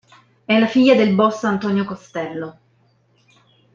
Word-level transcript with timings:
È 0.45 0.57
la 0.57 0.65
figlia 0.65 0.95
del 0.95 1.13
boss 1.13 1.43
Antonio 1.43 1.85
Costello. 1.85 2.57